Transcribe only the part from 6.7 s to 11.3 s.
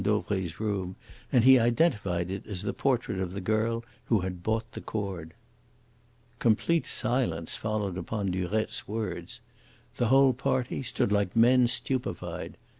silence followed upon Durette's words. The whole party stood